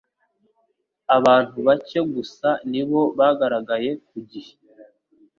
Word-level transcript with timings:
Abantu 1.17 1.57
bake 1.67 1.99
gusa 2.13 2.49
ni 2.71 2.81
bo 2.89 3.01
bagaragaye 3.17 3.89
ku 4.07 4.17
gihe. 4.29 4.53